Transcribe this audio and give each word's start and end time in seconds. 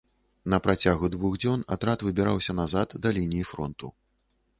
На 0.51 0.57
працягу 0.67 1.09
двух 1.15 1.35
дзён 1.43 1.65
атрад 1.75 2.05
выбіраўся 2.07 2.55
назад 2.61 2.97
да 3.05 3.13
лініі 3.19 3.45
фронту. 3.51 3.93